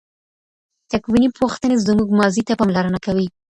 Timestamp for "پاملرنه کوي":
2.59-3.27